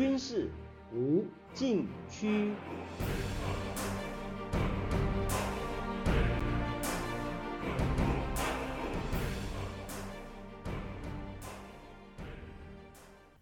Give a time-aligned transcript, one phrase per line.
[0.00, 0.50] 军事
[0.94, 2.54] 无禁区。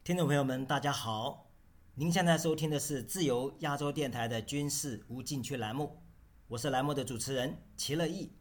[0.02, 1.46] 听众朋友们，大家好！
[1.94, 6.02] 您现在收听的是自由亚洲电台的军事无禁区栏目，
[6.48, 8.32] 我是栏目的主持人齐乐意。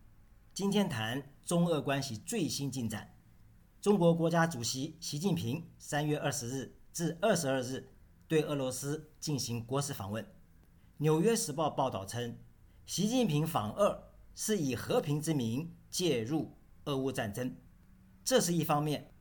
[0.55, 3.13] 今天谈中俄关系最新进展。
[3.79, 7.87] 中国国家主席习近平三月二十日至二十二日
[8.27, 10.23] 对俄罗斯进行国事访问。
[10.97, 12.37] 《纽约时报》报道称，
[12.85, 14.03] 习近平访俄
[14.35, 16.51] 是以和平之名介入
[16.85, 17.55] 俄乌战争。
[18.23, 19.11] 这是一方面，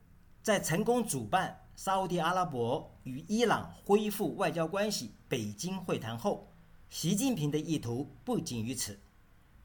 [0.43, 1.63] 在成功主办。
[1.77, 6.51] 沙地阿拉伯与伊朗恢复外交关系北京会谈后，
[6.89, 8.99] 习近平的意图不仅于此，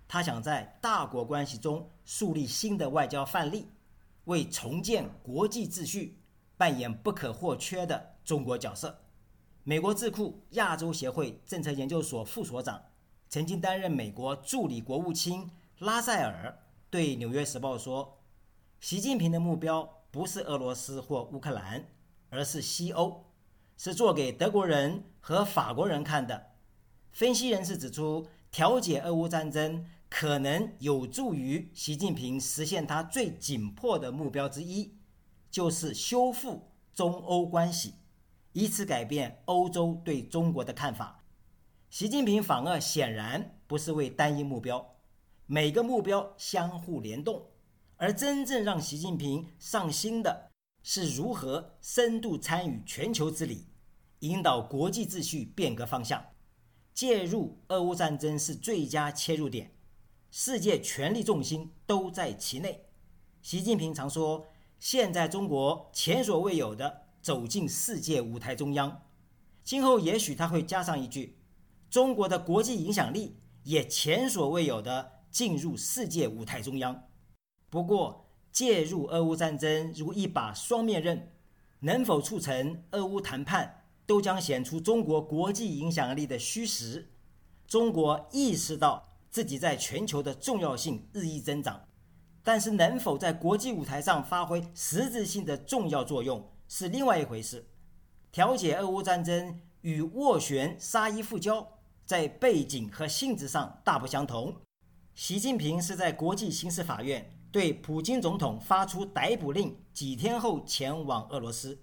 [0.10, 3.66] 他想在大国关系中树立新的外交范例，
[4.26, 6.20] 为重建国际秩序
[6.58, 8.94] 扮演不可或缺的中国角色。
[9.64, 12.82] 美国智库亚洲协会政策研究所副所长、
[13.30, 16.60] 曾经担任美国助理国务卿拉塞尔
[16.90, 18.20] 对《纽约时报》说
[18.80, 21.88] ：“习近平的目标不是俄罗斯或乌克兰。”
[22.34, 23.26] 而是西欧，
[23.76, 26.52] 是做给德国人和法国人看的。
[27.12, 34.96] 分析人士指出，调解俄乌战争可能有助于习近平实现他最紧迫的目标之一，
[35.50, 37.96] 就是修复中欧关系，
[38.54, 41.24] 以此改变欧洲对中国的看法。
[41.90, 44.96] 习近平访俄显然不是为单一目标，
[45.46, 47.46] 每个目标相互联动，
[47.98, 50.50] 而真正让习近平上心的。
[50.84, 53.68] 是如何深度参与全球治理，
[54.22, 56.26] 引导国际秩序变革方向，
[56.92, 59.76] 介入俄乌战争是最佳切入点，
[60.32, 62.84] 世界权力重心都在其内。
[63.44, 64.48] 习近平常说，
[64.80, 69.04] 现在中国前所未有的走进世界舞台中央，
[69.64, 71.38] 今后也许他会加上一句，
[71.90, 77.08] 中国的国际影响力也前所未有的进入世界舞台中央。
[77.70, 78.28] 不过。
[78.52, 81.32] 介入俄乌战争如一把双面刃，
[81.80, 87.14] 能否促成俄乌谈判，都将显出中国国际影响力的虚实。
[87.66, 91.88] 中国意识到自己在全球的重要性日益增长，
[92.44, 97.68] 但是能否在国际舞台上发挥实质性的重要作用是另外一回事。
[98.32, 101.68] 调解俄乌战争与斡旋沙伊复交
[102.06, 104.56] 在背景和性质上大不相同。
[105.14, 107.38] 习近平是在国际刑事法院。
[107.52, 111.78] 对普京总统发出逮捕令，几天后前往俄罗斯。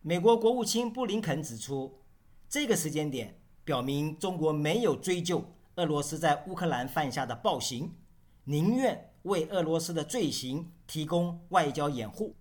[0.00, 2.00] 美国国务卿布林肯指出，
[2.48, 7.94] 这个时间点表明中国没有追究俄罗斯在乌克兰犯下的暴行，
[8.44, 12.34] 宁愿为俄罗斯的罪行提供外交掩护。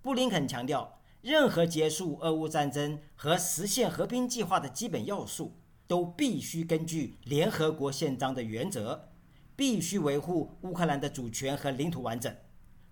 [0.00, 9.08] 布林肯强调，任何结束俄乌战争和实现和平计划的基本要素，都必须根据联合国宪章的原则。
[9.56, 12.34] 必须维护乌克兰的主权和领土完整，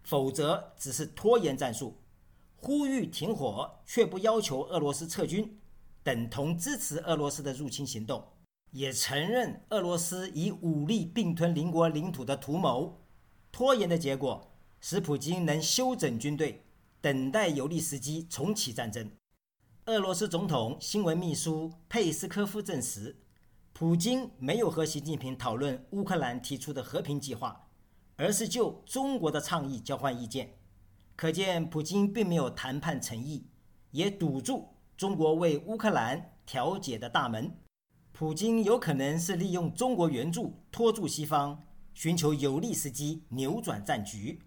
[0.03, 1.97] 否则只是拖延战术。
[2.57, 5.59] 呼吁停火却不要求俄罗斯撤军，
[6.03, 8.23] 等同支持俄罗斯的入侵行动，
[8.73, 13.01] 也承认俄罗斯以武力并吞邻国领土的图谋。
[13.51, 16.67] 拖延的结果使普京能休整军队，
[17.01, 19.11] 等待有利时机重启战争。
[19.87, 23.17] 俄罗斯总统新闻秘书佩斯科夫证实。
[23.73, 27.69] 普京没有和习近平讨论乌克兰提出的和平计划，
[28.17, 30.59] 而是就中国的倡议交换意见。
[31.15, 33.47] 可见，普京并没有谈判诚意，
[33.93, 37.57] 也堵住中国为乌克兰调解的大门。
[38.13, 41.63] 普京有可能是利用中国援助拖住西方，
[41.95, 44.43] 寻求有利时机扭转战局。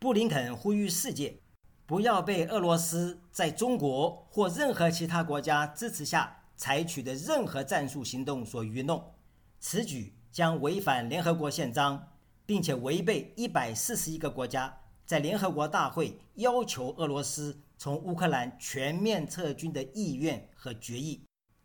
[0.00, 1.40] 布林肯呼吁世界
[1.86, 6.40] 不要被俄罗斯在中国或任何其他国家支持下。
[6.56, 9.12] 采取的任何战术行动所愚弄，
[9.58, 12.10] 此举将违反联合国宪章，
[12.46, 14.72] 并且违背一百四十一个国家
[15.04, 21.24] 在联合国大会要求俄罗斯从乌克兰全面撤军的意愿和决议。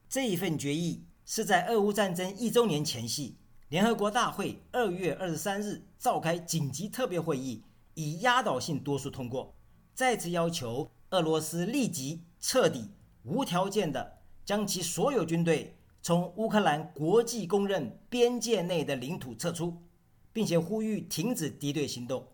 [0.09, 3.37] 这一份决议是在俄乌战争一周年前夕，
[3.69, 7.63] 联合国大会二月二十三日召开紧急特别会议，
[7.93, 9.53] 以压倒性多数通过，
[9.99, 12.91] 再次要求俄罗斯立即彻底、
[13.23, 14.21] 无条件地。
[14.45, 19.83] 将其所有军队从乌克兰国际公认边界内的领土撤出，
[20.31, 22.25] 并且呼吁停止敌对行动。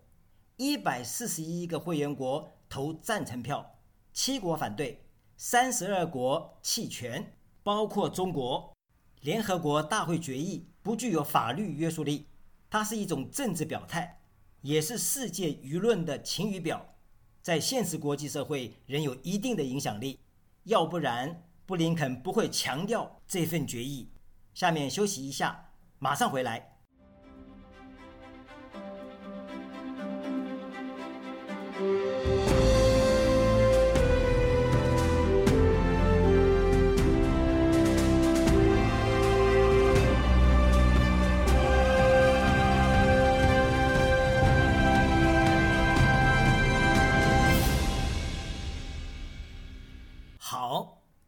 [0.56, 3.80] 一百四十一个会员国投赞成票，
[4.12, 5.04] 七国反对，
[5.36, 7.34] 三十二国弃权，
[7.64, 8.72] 包括中国。
[9.22, 12.28] 联合国大会决议不具有法律约束力，
[12.70, 14.20] 它是一种政治表态，
[14.60, 16.94] 也是世界舆论的晴雨表，
[17.46, 20.18] 在现实国际社会仍有一定的影响力。
[20.64, 21.44] 要不然。
[21.64, 24.10] 布林肯不会强调这份决议。
[24.52, 25.70] 下面休息一下，
[26.00, 26.75] 马上回来。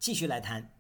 [0.09, 0.75] 继续来谈。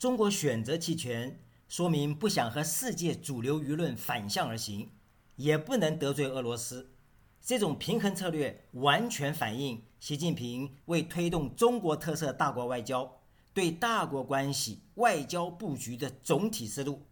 [0.00, 4.90] 中国选择弃权，说明不想和世界主流舆论反向而行，
[5.36, 6.96] 也不能得罪俄罗斯。
[7.40, 13.20] 这种平衡策略完全反映习近平为推动中国特色大国外交、
[13.52, 17.06] 对大国关系外交布局的总体思路，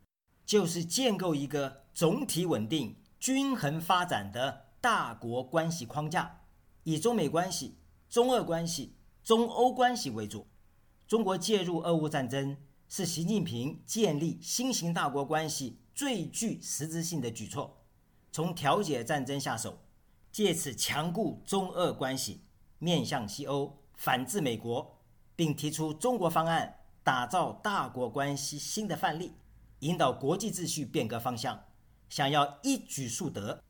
[0.45, 6.41] 就是建构一个总体稳定、均衡发展的大国关系框架，
[6.83, 10.49] 以中美关系、中俄关系、中欧关系为主。
[11.13, 12.57] 中国介入俄乌战争
[12.89, 17.83] 是习近平建立新型大国关系最具实质性的举措，
[18.31, 19.77] 从调解战争下手，
[20.31, 22.41] 借此强固中俄关系，
[22.79, 25.03] 面向西欧，反制美国，
[25.37, 29.33] 并提出中国方案，打造大国关系新的范例，
[29.81, 31.63] 引导国际秩序变革方向，
[32.09, 33.63] 想要一举数得。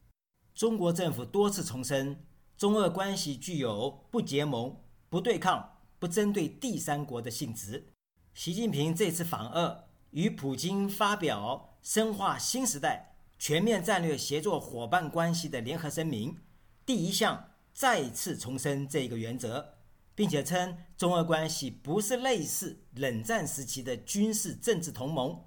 [0.54, 2.24] 中国政府多次重申，
[2.56, 4.76] 中俄关系具有不结盟、
[5.08, 5.70] 不对抗。
[6.02, 7.93] 不针对第三国的性质。
[8.34, 16.38] 习近平这次访俄，与普京发表深化新时代全面战略协作伙伴关系的联合声明，
[16.84, 19.75] 第一项再次重申这个原则，
[20.16, 25.44] 并且称中俄关系不是类似冷战时期的军事政治同盟。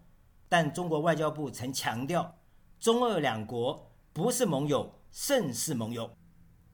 [0.48, 2.40] 但中国外交部曾强调，
[2.80, 6.16] 中俄两国不是盟友，胜似盟友。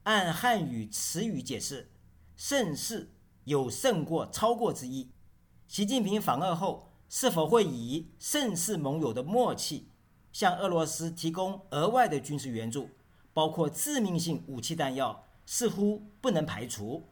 [0.04, 1.90] 按汉语词语解释，
[2.36, 3.11] 胜似。
[3.44, 5.10] 有胜过、超过之意。
[5.66, 9.88] 习近平访俄后，是否会以盛世盟友的默契，
[10.32, 12.90] 向俄罗斯提供额外的军事援助，
[13.32, 17.08] 包括致命性武器弹药，似乎不能排除。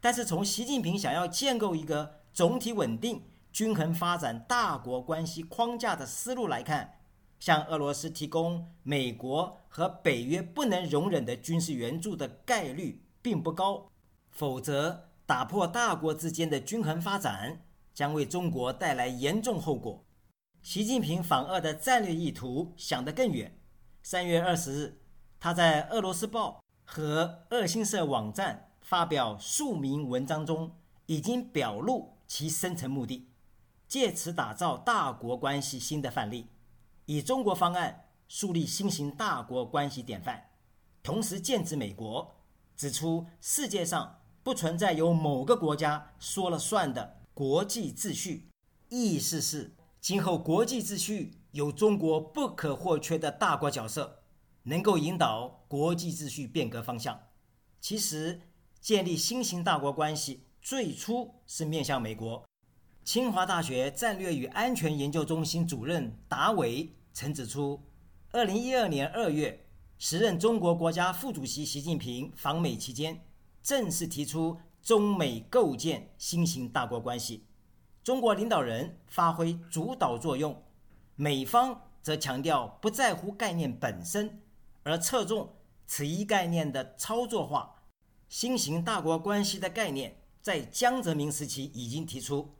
[0.00, 3.22] 但是，从习近平想要建构一个总体稳定、
[3.52, 6.98] 均衡发展大国关系框架的思路来看，
[7.38, 13.88] 向俄罗斯提供美国和北约不能容忍的军事援助的概率并不高。
[14.30, 17.62] 否则，打破大国之间的均衡发展，
[17.94, 20.04] 将为中国带来严重后果。
[20.60, 23.56] 习近平访俄的战略意图想得更远。
[24.02, 25.00] 三月二十日，
[25.38, 26.60] 他在《俄罗斯报》
[26.92, 30.74] 和俄新社网站发表数名文章中，
[31.06, 33.30] 已经表露其深层目的，
[33.86, 36.48] 借此打造大国关系新的范例，
[37.04, 40.50] 以中国方案树立新型大国关系典范，
[41.04, 42.34] 同时剑指美国，
[42.76, 44.16] 指出世界上。
[44.42, 48.48] 不存在由某个国家说了算的国际秩序，
[48.88, 54.22] 意思是今后国际秩序有中国不可或缺的大国角色，
[54.62, 57.20] 能够引导国际秩序变革方向。
[57.80, 58.40] 其实，
[58.80, 62.42] 建立新型大国关系最初是面向美国。
[63.04, 67.82] 清华大学战略与安全研究中心主任达伟曾指出，
[68.30, 69.66] 二零一二年二月，
[69.98, 73.20] 时任中国国家副主席习近平访美期间。
[73.62, 77.44] 正式提出中美构建新型大国关系，
[78.02, 80.62] 中国领导人发挥主导作用，
[81.16, 84.42] 美方则强调不在乎概念本身，
[84.82, 87.82] 而侧重此一概念的操作化。
[88.28, 92.54] 新型大国关系的概念在江泽民时期已经提出，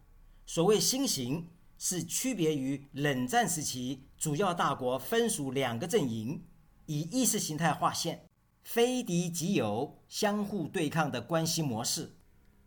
[0.45, 6.45] 所谓新型是区别于冷战时期主要大国分属两个阵营，
[6.87, 8.27] 以意识形态划线。
[8.63, 12.17] 非敌即友、相互对抗的关系模式。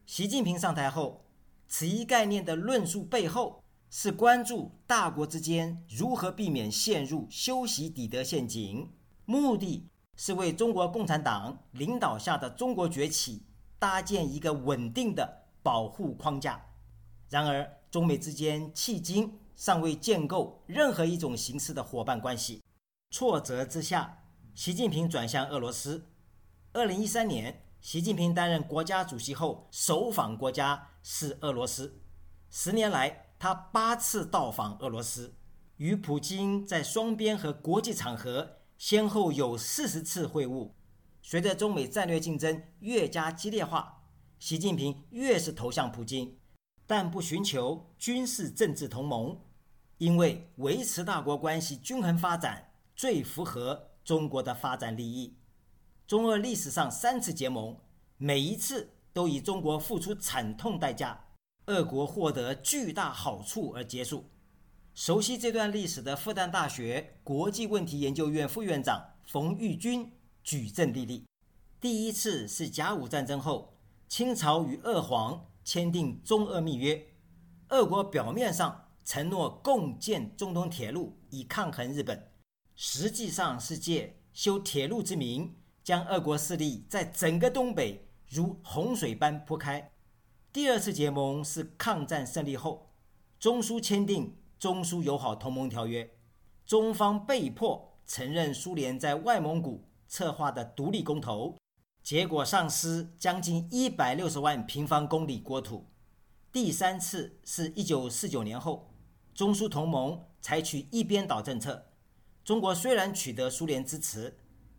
[0.05, 1.25] 习近平上台后，
[1.67, 8.91] 此一概念的论述背后是关注大国之间如何避免陷入修习底德陷阱，
[9.25, 13.43] 目的是为中国共产党领导下的中国崛起
[13.79, 16.61] 搭建一个稳定的保护框架。
[17.29, 22.61] 然而，中美之间迄今尚未建构任何一种形式的伙伴关系，
[23.11, 24.22] 挫折之下。
[24.55, 26.09] 习近平转向俄罗斯。
[26.73, 31.99] 二零一三年，习近平担任国家主席后，首访国家是俄罗斯。
[32.51, 35.33] 十年来，他八次到访俄罗斯，
[35.77, 40.69] 与普京在双边和国际场合先后有四十次会晤。
[41.23, 44.03] 随着中美战略竞争越加激烈化，
[44.37, 46.37] 习近平越是投向普京，
[46.85, 49.35] 但不寻求军事政治同盟，
[49.97, 53.89] 因为维持大国关系均衡发展最符合。
[54.03, 55.37] 中国的发展利益，
[56.05, 57.77] 中俄历史上三次结盟，
[58.17, 61.25] 每一次都以中国付出惨痛代价。
[61.67, 64.29] 俄国获得巨大好处而结束。
[64.93, 70.11] 熟悉这段历史的复旦大学国际问题研究院副院长冯玉军
[70.43, 71.25] 举证例例：
[71.79, 73.77] 第一次是甲午战争后，
[74.09, 77.07] 清朝与俄皇签订中俄密约，
[77.69, 82.29] 俄国表面上承诺共建中东铁路以抗衡日本，
[82.75, 89.91] 实际上是借修铁路之名，将俄国势力在整个东北如洪水般铺开。
[90.51, 92.93] 第二次结盟是抗战胜利后，
[93.39, 94.35] 中苏签订。
[94.59, 96.09] 中苏友好同盟条约，
[96.65, 101.57] 中方被迫承认苏联在外蒙古策划的独立公投，
[102.01, 105.89] 结果丧失将近一百六十万平方公里国土。
[106.49, 108.93] 第三次是一九四九年后，
[109.35, 111.87] 中苏同盟采取一边倒政策，
[112.43, 114.37] 中国虽然取得苏联支持，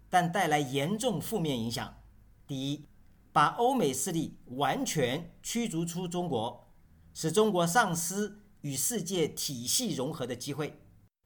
[0.09, 2.03] 但带来严重负面影响。
[2.47, 2.87] 第一，
[3.33, 6.69] 把欧美势力完全驱逐出中国，
[7.13, 8.41] 使中国丧失。
[8.65, 10.81] 与世界体系融合的机会。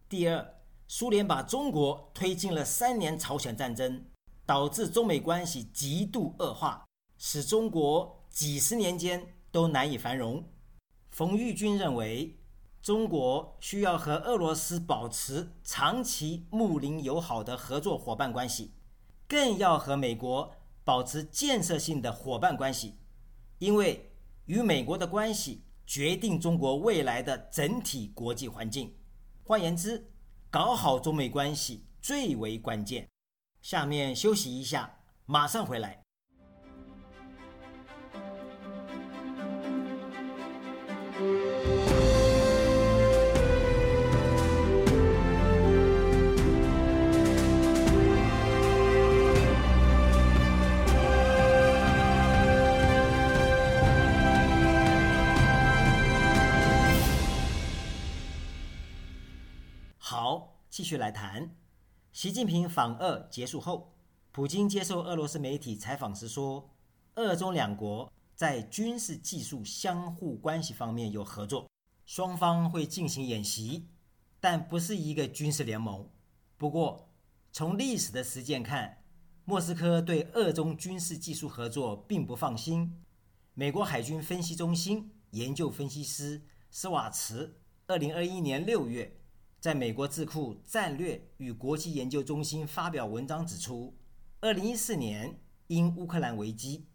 [0.09, 0.57] 第二，
[0.89, 4.05] 苏联把中国推进了三年朝鲜战争，
[4.45, 6.85] 导致中美关系极度恶化，
[7.17, 10.45] 使中国几十年间都难以繁荣。
[11.13, 12.37] 冯玉军认为，
[12.89, 18.73] 中国需要和俄罗斯保持长期睦邻友好的合作伙伴关系，
[19.29, 20.55] 更要和美国
[20.85, 22.95] 保持建设性的伙伴关系，
[23.59, 24.11] 因为
[24.47, 25.65] 与美国的关系。
[25.87, 28.95] 决定中国未来的整体国际环境。
[29.45, 30.11] 换言之，
[30.51, 33.07] 搞好中美关系最为关键。
[33.61, 36.08] 下面休息一下，马上回来。
[60.79, 61.57] 继续来谈，
[62.13, 63.97] 习近平访俄结束后，
[64.31, 66.71] 普京接受俄罗斯媒体采访时说，
[67.17, 71.69] 俄中两国在军事技术相互关系方面有合作，
[72.07, 73.89] 双方会进行演习，
[74.39, 76.09] 但不是一个军事联盟。
[76.57, 77.09] 不过，
[77.51, 79.03] 从历史的实践看，
[79.45, 83.03] 莫斯科对俄中军事技术合作并不放心。
[83.55, 87.59] 美国海军分析中心研究分析师斯瓦茨，
[87.89, 89.18] 二零二一年六月。
[89.61, 93.93] 在美国智库战略与国际研究中心发表文章指出，
[94.41, 96.87] 二零一四年因乌克兰危机，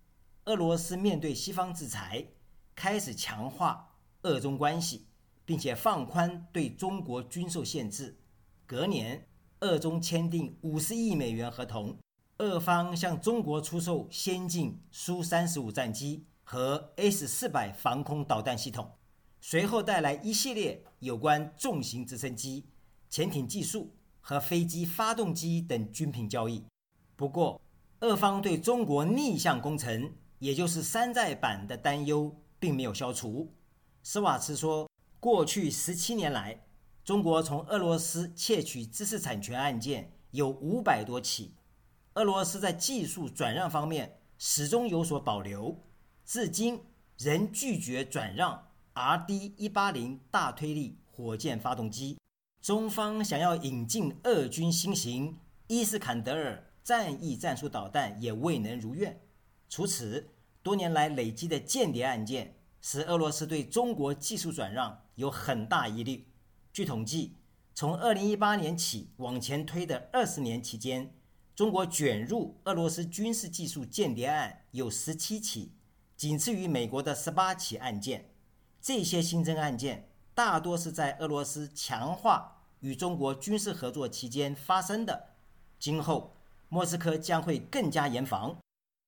[0.46, 2.26] 俄罗斯面对西方制裁，
[2.74, 5.08] 开始强化俄中关系，
[5.44, 8.18] 并且放宽对中国军售限制。
[8.66, 9.28] 隔年，
[9.60, 11.98] 俄中签订五十亿美元合同，
[12.38, 18.90] 俄方向中国出售先进苏三十五战机和 S 四百防空导弹系统。
[19.46, 22.64] 随后带来一系列有关重型直升机、
[23.10, 26.64] 潜艇技术和飞机发动机等军品交易。
[27.18, 27.60] 不过，
[28.00, 33.54] 俄方对中国逆向工程，也就是山寨版的担忧并没有消除。
[34.02, 36.64] 斯瓦茨说，过去十七年来，
[37.04, 41.54] 中国从俄罗斯窃取知识产权案件有五百多起，
[42.14, 45.84] 俄罗斯在技术转让方面始终有所保留，
[46.24, 46.80] 至今
[47.18, 48.70] 仍拒绝转让。
[48.96, 49.56] R.D.
[49.58, 52.20] 一八零大推力火箭发动机，
[52.62, 59.20] 中方想要引进俄军新型伊斯坎德尔战役战术导弹也未能如愿。
[59.68, 60.30] 除此，
[60.62, 66.28] 多年来累积的间谍案件，使俄罗斯对中国技术转让有很大疑虑。
[66.72, 67.38] 据统计，
[67.74, 71.16] 从二零一八年起往前推的二十年期间，
[71.56, 75.72] 中国卷入俄罗斯军事技术间谍案有十七起，
[76.16, 78.30] 仅次于美国的十八起案件。
[78.84, 85.30] 这些新增案件大多是在俄罗斯强化与中国军事合作期间发生的。
[85.80, 86.36] 今后，
[86.68, 88.58] 莫斯科将会更加严防。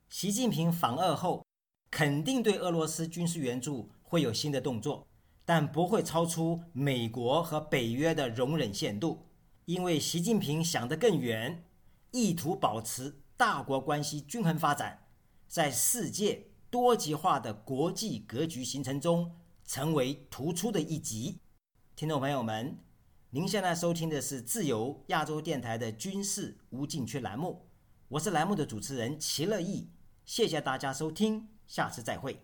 [0.08, 1.46] 习近平访俄后，
[1.92, 5.06] 肯定对俄罗斯军事援助会有新的动作，
[5.44, 9.26] 但不会超出美国和北约的容忍限度，
[9.66, 11.66] 因为习近平想得更远，
[12.12, 15.06] 意图保持大国关系均衡发展，
[15.50, 19.36] 在世界多极化的国际格局形成中。
[19.66, 21.40] 成为突出的一集，
[21.96, 22.78] 听众朋友们，
[23.32, 27.68] 您现在收听的是自由亚洲电台的军事无禁区栏目，
[28.08, 29.90] 我是栏目的主持人齐乐意，
[30.24, 32.40] 谢谢大家收听，下次再会。